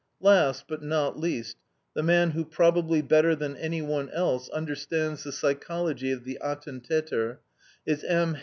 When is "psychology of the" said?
5.31-6.39